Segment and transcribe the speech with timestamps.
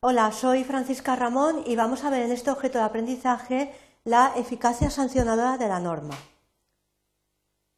[0.00, 3.74] Hola, soy Francisca Ramón y vamos a ver en este objeto de aprendizaje
[4.04, 6.16] la eficacia sancionadora de la norma.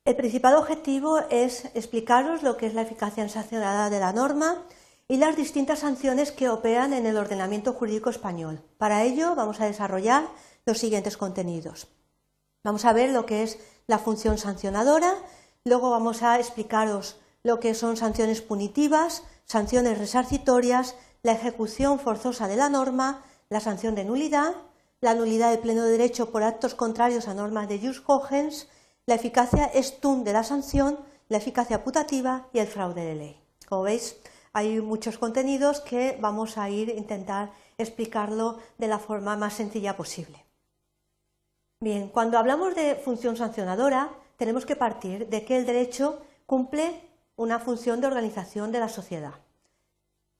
[0.05, 4.63] El principal objetivo es explicaros lo que es la eficacia sancionadora de la norma
[5.09, 8.61] y las distintas sanciones que operan en el ordenamiento jurídico español.
[8.77, 10.29] Para ello vamos a desarrollar
[10.67, 11.89] los siguientes contenidos.
[12.63, 15.15] Vamos a ver lo que es la función sancionadora,
[15.65, 22.57] luego vamos a explicaros lo que son sanciones punitivas, sanciones resarcitorias, la ejecución forzosa de
[22.57, 24.55] la norma, la sanción de nulidad,
[25.01, 28.69] la nulidad de pleno derecho por actos contrarios a normas de jus cogens,
[29.07, 30.99] la eficacia estun de la sanción,
[31.29, 33.41] la eficacia putativa y el fraude de ley.
[33.69, 34.17] Como veis,
[34.53, 39.97] hay muchos contenidos que vamos a ir a intentar explicarlo de la forma más sencilla
[39.97, 40.45] posible.
[41.81, 47.01] Bien, cuando hablamos de función sancionadora, tenemos que partir de que el derecho cumple
[47.37, 49.35] una función de organización de la sociedad.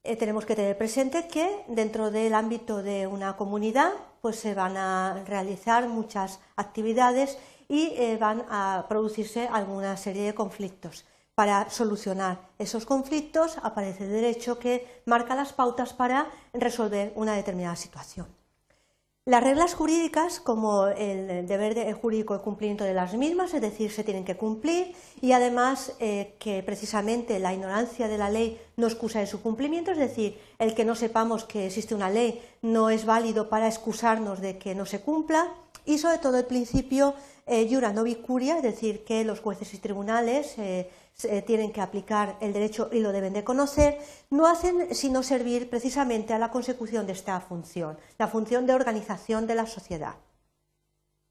[0.03, 4.75] Eh, tenemos que tener presente que dentro del ámbito de una comunidad pues se van
[4.75, 11.05] a realizar muchas actividades y eh, van a producirse alguna serie de conflictos.
[11.35, 17.75] Para solucionar esos conflictos aparece el derecho que marca las pautas para resolver una determinada
[17.75, 18.40] situación.
[19.31, 24.03] Las reglas jurídicas, como el deber jurídico de cumplimiento de las mismas, es decir, se
[24.03, 29.21] tienen que cumplir y además eh, que precisamente la ignorancia de la ley no excusa
[29.21, 33.05] de su cumplimiento, es decir, el que no sepamos que existe una ley no es
[33.05, 35.47] válido para excusarnos de que no se cumpla
[35.85, 37.13] y sobre todo el principio
[37.45, 40.89] eh, jura no curia, es decir, que los jueces y tribunales eh,
[41.45, 46.33] tienen que aplicar el derecho y lo deben de conocer, no hacen sino servir precisamente
[46.33, 50.15] a la consecución de esta función, la función de organización de la sociedad.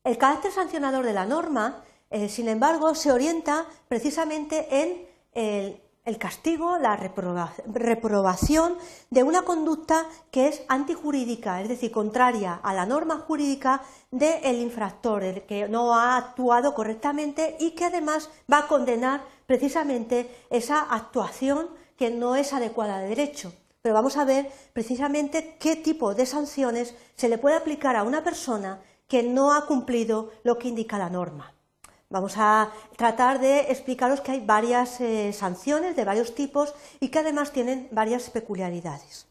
[0.05, 6.19] El carácter sancionador de la norma, eh, sin embargo, se orienta precisamente en el el
[6.19, 8.77] castigo, la reprobación
[9.11, 15.23] de una conducta que es antijurídica, es decir, contraria a la norma jurídica del infractor,
[15.23, 21.69] el que no ha actuado correctamente y que además va a condenar precisamente esa actuación
[21.97, 23.53] que no es adecuada de derecho.
[23.83, 28.25] Pero vamos a ver precisamente qué tipo de sanciones se le puede aplicar a una
[28.25, 31.55] persona que no ha cumplido lo que indica la norma.
[32.11, 37.21] Vamos a tratar de explicaros que hay varias eh, sanciones de varios tipos y que
[37.21, 39.29] además tienen varias peculiaridades.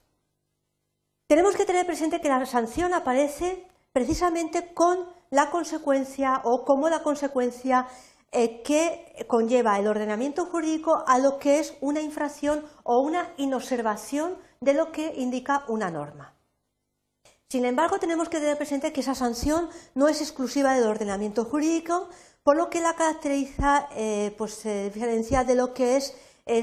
[1.28, 4.98] Tenemos que tener presente que la sanción aparece precisamente con
[5.30, 7.86] la consecuencia o como la consecuencia
[8.32, 14.38] eh, que conlleva el ordenamiento jurídico a lo que es una infracción o una inobservación
[14.62, 16.34] de lo que indica una norma.
[17.52, 22.08] Sin embargo, tenemos que tener presente que esa sanción no es exclusiva del ordenamiento jurídico,
[22.44, 26.16] por lo que la caracteriza, eh, pues se diferencia de lo que es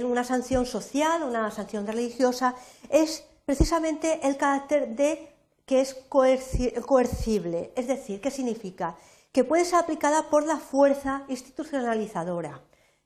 [0.05, 2.57] una sanción social, una sanción religiosa,
[2.91, 5.33] es precisamente el carácter de
[5.65, 8.97] que es coercible, es decir, ¿qué significa?
[9.33, 12.63] Que puede ser aplicada por la fuerza institucionalizadora,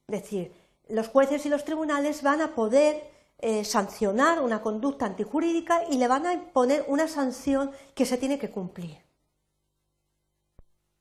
[0.09, 0.53] es decir,
[0.89, 3.03] los jueces y los tribunales van a poder
[3.39, 8.39] eh, sancionar una conducta antijurídica y le van a imponer una sanción que se tiene
[8.39, 8.99] que cumplir.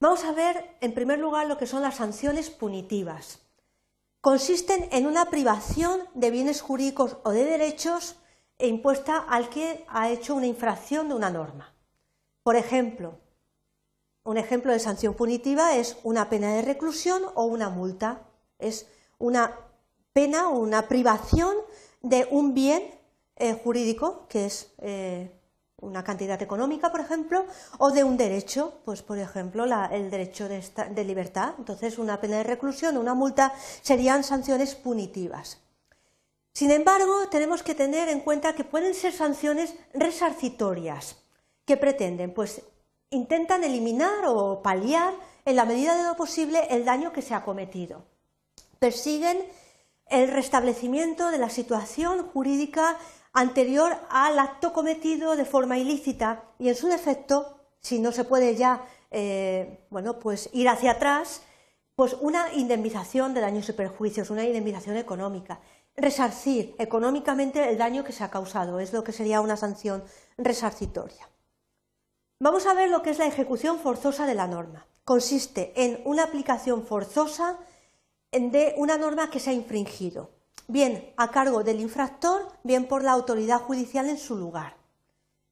[0.01, 3.39] Vamos a ver, en primer lugar, lo que son las sanciones punitivas.
[4.21, 8.15] Consisten en una privación de bienes jurídicos o de derechos
[8.57, 11.75] e impuesta al que ha hecho una infracción de una norma.
[12.43, 13.19] Por ejemplo,
[14.23, 18.25] un ejemplo de sanción punitiva es una pena de reclusión o una multa.
[18.57, 18.87] Es
[19.17, 19.57] una
[20.13, 21.57] pena o una privación
[22.01, 22.83] de un bien
[23.35, 25.38] eh, jurídico, que es eh,
[25.81, 27.45] una cantidad económica, por ejemplo,
[27.77, 31.53] o de un derecho, pues por ejemplo el derecho de, libertad.
[31.57, 35.59] Entonces, una pena de reclusión una multa serían sanciones punitivas.
[36.53, 41.17] Sin embargo, tenemos que tener en cuenta que pueden ser sanciones resarcitorias.
[41.65, 42.33] que pretenden?
[42.33, 42.63] Pues
[43.11, 45.13] intentan eliminar o paliar
[45.45, 48.05] en la medida de lo posible el daño que se ha cometido.
[48.79, 49.45] Persiguen
[50.07, 52.97] el restablecimiento de la situación jurídica
[53.33, 58.55] anterior al acto cometido de forma ilícita y en su defecto, si no se puede
[58.55, 61.41] ya eh, bueno, pues ir hacia atrás,
[61.95, 65.59] pues una indemnización de daños y perjuicios, una indemnización económica,
[65.95, 70.03] resarcir económicamente el daño que se ha causado, es lo que sería una sanción
[70.37, 71.29] resarcitoria.
[72.39, 74.87] Vamos a ver lo que es la ejecución forzosa de la norma.
[75.03, 77.57] Consiste en una aplicación forzosa
[78.31, 80.29] de una norma que se ha infringido
[80.67, 84.75] bien a cargo del infractor, bien por la autoridad judicial en su lugar.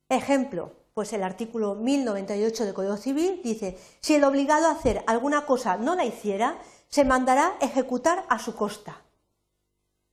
[0.10, 5.46] Ejemplo, pues el artículo 1098 del Código Civil dice, si el obligado a hacer alguna
[5.46, 6.58] cosa no la hiciera,
[6.90, 9.02] se mandará ejecutar a su costa.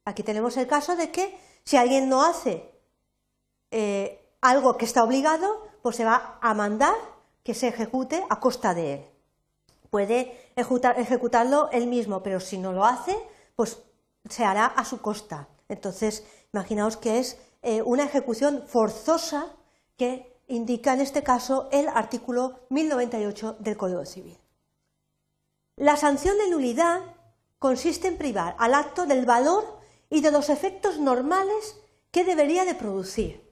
[0.04, 2.70] Aquí tenemos el caso de que si alguien no hace
[3.70, 6.94] eh, algo que está obligado, pues se va a mandar
[7.42, 9.04] que se ejecute a costa de él.
[9.90, 13.16] Puede ejecutarlo él mismo, pero si no lo hace,
[13.56, 13.78] pues
[14.28, 15.48] se hará a su costa.
[15.68, 19.46] Entonces, imaginaos que es eh, una ejecución forzosa
[19.96, 24.38] que indica en este caso el artículo 1098 del Código Civil.
[25.76, 27.00] La sanción de nulidad
[27.58, 29.78] consiste en privar al acto del valor
[30.10, 31.76] y de los efectos normales
[32.10, 33.50] que debería de producir.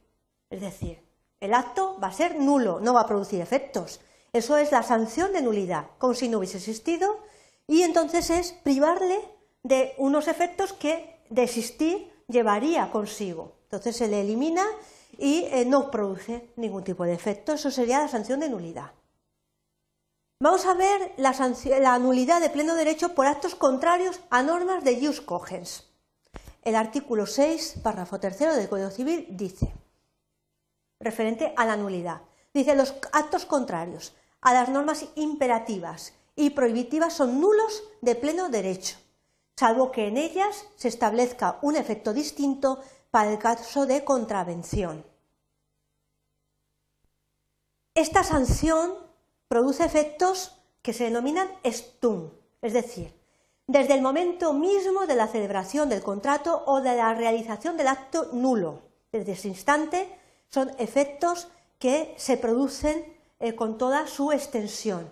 [0.50, 1.02] Es decir,
[1.40, 4.00] el acto va a ser nulo, no va a producir efectos.
[4.32, 7.18] Eso es la sanción de nulidad, como si no hubiese existido,
[7.66, 9.18] y entonces es privarle
[9.62, 13.52] de unos efectos que de existir llevaría consigo.
[13.64, 14.64] Entonces se le elimina
[15.18, 17.52] y eh, no produce ningún tipo de efecto.
[17.52, 18.92] Eso sería la sanción de nulidad.
[20.42, 25.20] Vamos a ver la, nulidad de pleno derecho por actos contrarios a normas de jus
[25.20, 25.88] cogens.
[26.62, 29.72] El artículo 6, párrafo tercero del Código Civil dice,
[30.98, 32.22] referente a la nulidad,
[32.52, 38.96] dice los actos contrarios a las normas imperativas y prohibitivas son nulos de pleno derecho,
[39.56, 45.04] salvo que en ellas se establezca un efecto distinto para el caso de contravención.
[47.94, 48.94] Esta sanción
[49.48, 52.32] produce efectos que se denominan stun,
[52.62, 53.14] es decir,
[53.66, 58.30] desde el momento mismo de la celebración del contrato o de la realización del acto
[58.32, 58.82] nulo.
[59.12, 61.48] Desde ese instante son efectos
[61.78, 65.10] que se producen eh, con toda su extensión.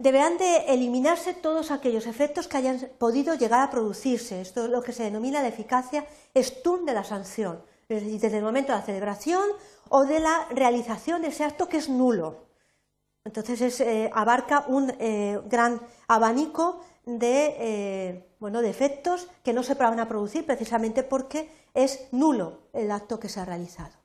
[0.00, 4.40] Deberán de eliminarse todos aquellos efectos que hayan podido llegar a producirse.
[4.40, 6.06] Esto es lo que se denomina la eficacia
[6.36, 9.42] stun de la sanción, desde el momento de la celebración
[9.88, 12.46] o de la realización de ese acto que es nulo.
[13.24, 19.98] Entonces eh, abarca un eh, gran abanico de, eh, de efectos que no se van
[19.98, 23.96] a producir precisamente porque es nulo el acto que se ha realizado.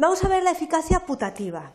[0.00, 1.74] Vamos a ver la eficacia putativa.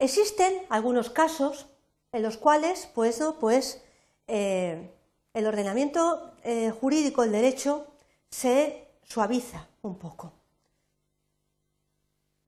[0.00, 1.68] Existen algunos casos
[2.10, 3.82] en los cuales pues, pues
[4.26, 6.32] el ordenamiento
[6.80, 7.86] jurídico, el derecho,
[8.30, 10.32] se suaviza un poco.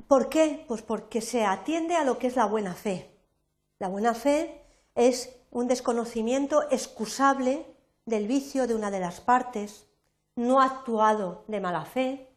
[0.08, 0.64] ¿Por qué?
[0.66, 3.10] Pues porque se atiende a lo que es la buena fe.
[3.78, 4.62] La buena fe
[4.94, 7.66] es un desconocimiento excusable
[8.06, 9.87] del vicio de una de las partes,
[10.37, 12.28] no actuado de mala fe.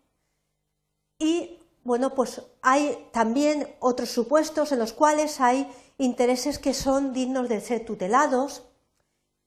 [1.20, 7.48] Y bueno, pues hay también otros supuestos en los cuales hay intereses que son dignos
[7.48, 8.64] de ser tutelados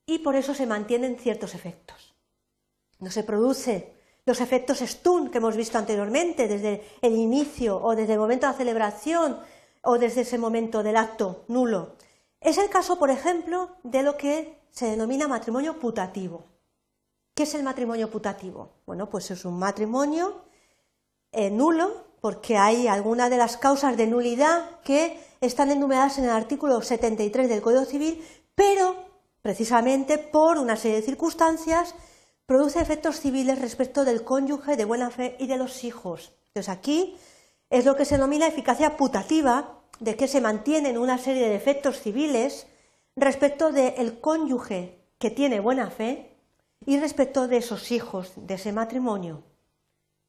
[0.07, 2.15] y por eso se mantienen ciertos efectos.
[3.01, 3.93] No se produce
[4.25, 8.53] los efectos stun que hemos visto anteriormente, desde el inicio o desde el momento de
[8.53, 9.41] la celebración
[9.83, 11.97] o desde ese momento del acto nulo.
[12.41, 16.45] Es el caso, por ejemplo, de lo que se denomina matrimonio putativo.
[17.35, 18.75] ¿Qué es el matrimonio putativo?
[18.87, 20.43] Bueno, pues es un matrimonio
[21.33, 26.31] eh, nulo porque hay algunas de las causas de nulidad que están enumeradas en el
[26.31, 28.23] artículo 73 del Código Civil,
[28.55, 28.97] pero
[29.43, 31.95] precisamente por una serie de circunstancias
[32.47, 36.33] produce efectos civiles respecto del cónyuge de buena fe y de los hijos.
[36.49, 37.17] Entonces aquí
[37.71, 42.01] es lo que se denomina eficacia putativa, de que se mantienen una serie de efectos
[42.01, 42.67] civiles
[43.17, 46.37] respecto del cónyuge que tiene buena fe
[46.87, 49.43] y respecto de esos hijos, de ese matrimonio.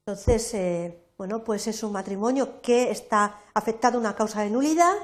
[0.04, 4.94] Entonces, eh, bueno, pues es un matrimonio que está afectado a una causa de nulidad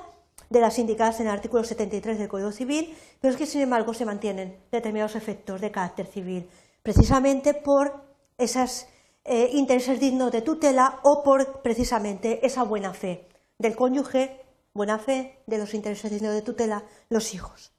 [0.48, 3.92] de las indicadas en el artículo 73 del Código Civil, pero es que sin embargo
[3.92, 6.48] se mantienen determinados efectos de carácter civil
[6.82, 8.02] precisamente por
[8.38, 8.86] esos
[9.24, 14.40] eh, intereses dignos de tutela o por precisamente esa buena fe del cónyuge,
[14.72, 17.74] buena fe de los intereses dignos de tutela, los hijos.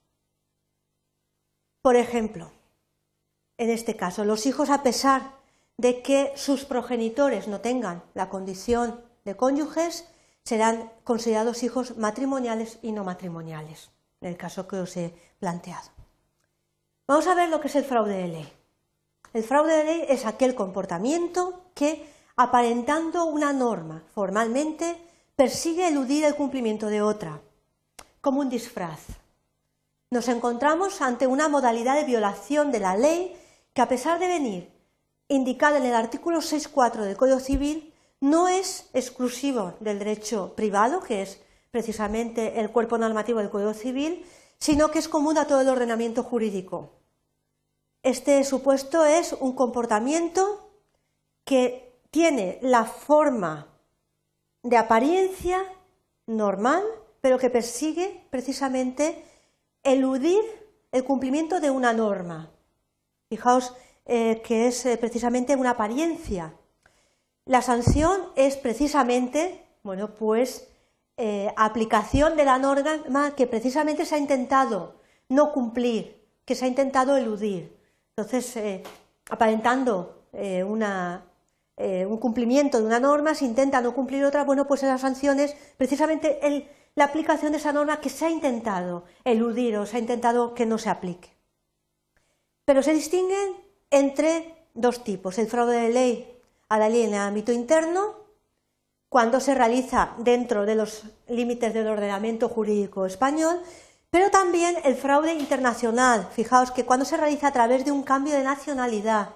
[1.82, 2.52] Por ejemplo,
[3.58, 5.38] en este caso, los hijos, a pesar
[5.78, 10.08] de que sus progenitores no tengan la condición de cónyuges,
[10.44, 13.92] serán considerados hijos matrimoniales y no matrimoniales,
[14.22, 15.90] en el caso que os he planteado.
[17.08, 18.54] Vamos a ver lo que es el fraude de ley.
[19.34, 24.98] El fraude de ley es aquel comportamiento que, aparentando una norma formalmente,
[25.36, 27.42] persigue eludir el cumplimiento de otra,
[28.22, 29.02] como un disfraz.
[30.10, 33.38] Nos encontramos ante una modalidad de violación de la ley
[33.74, 34.77] que, a pesar de venir
[35.30, 41.22] indicada en el artículo 6.4 del Código Civil, no es exclusivo del derecho privado, que
[41.22, 41.42] es
[41.72, 44.26] precisamente el cuerpo normativo del Código Civil,
[44.58, 46.94] sino que es común a todo el ordenamiento jurídico.
[48.04, 50.72] Este supuesto es un comportamiento
[51.44, 53.68] que tiene la forma
[54.64, 55.64] de apariencia
[56.26, 56.84] normal,
[57.22, 59.24] pero que persigue precisamente
[59.84, 60.42] eludir
[60.92, 62.52] el cumplimiento de una norma.
[63.30, 63.74] Fijaos
[64.08, 66.54] eh, que es eh, precisamente una apariencia.
[67.46, 70.68] La sanción es precisamente, bueno, pues
[71.20, 76.68] eh, aplicación de la norma que precisamente se ha intentado no cumplir, que se ha
[76.68, 77.76] intentado eludir.
[78.16, 78.84] Entonces, eh,
[79.30, 85.02] aparentando eh, un cumplimiento de una norma, se intenta no cumplir otra, bueno, pues esas
[85.02, 86.40] sanciones, precisamente
[86.96, 90.66] la aplicación de esa norma que se ha intentado eludir o se ha intentado que
[90.66, 91.30] no se aplique.
[92.66, 93.56] Pero se distinguen
[93.90, 96.40] entre dos tipos, el fraude de ley
[96.70, 98.16] a la ley en el ámbito interno,
[99.10, 103.62] cuando se realiza dentro de los límites del ordenamiento jurídico español,
[104.10, 106.28] pero también el fraude internacional.
[106.32, 109.30] Fijaos que cuando se realiza a través de un cambio de nacionalidad,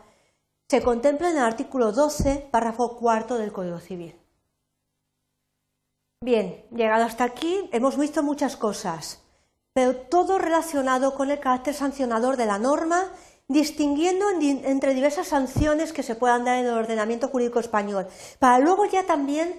[0.70, 4.16] se contempla en el artículo 12, párrafo cuarto del Código Civil.
[6.24, 9.22] Bien, llegado hasta aquí, hemos visto muchas cosas,
[9.74, 13.12] pero todo relacionado con el carácter sancionador de la norma
[13.52, 18.08] distinguiendo entre diversas sanciones que se puedan dar en el ordenamiento jurídico español,
[18.40, 19.54] para luego ya también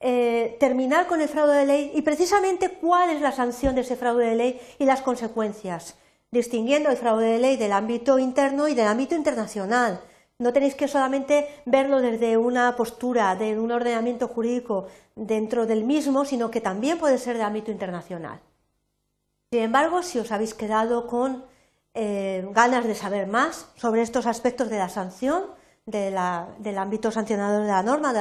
[0.00, 3.96] eh, terminar con el fraude de ley y precisamente cuál es la sanción de ese
[3.96, 5.96] fraude de ley y las consecuencias,
[6.30, 10.00] distinguiendo el fraude de ley del ámbito interno y del ámbito internacional.
[10.38, 16.24] No tenéis que solamente verlo desde una postura de un ordenamiento jurídico dentro del mismo,
[16.24, 18.40] sino que también puede ser de ámbito internacional.
[19.52, 21.44] Sin embargo, si os habéis quedado con
[21.94, 25.44] eh, ganas de saber más sobre estos aspectos de la sanción,
[25.84, 28.14] del ámbito sancionador de la norma,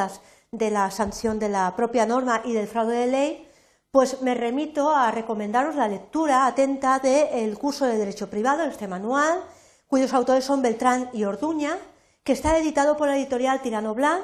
[0.52, 3.48] de, la sanción de la propia norma y del fraude de ley,
[3.92, 9.44] pues me remito a recomendaros la lectura atenta del curso de Derecho Privado, este manual,
[9.88, 11.78] cuyos autores son Beltrán y Orduña,
[12.24, 14.24] que está editado por la editorial Tirano Blanc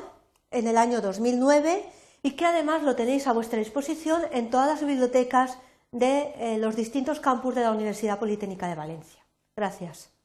[0.51, 1.85] en el año 2009
[2.23, 5.57] y que además lo tenéis a vuestra disposición en todas las bibliotecas
[5.91, 9.26] de eh, los distintos campus de la Universidad Politécnica de Valencia.
[9.57, 10.16] Gracias.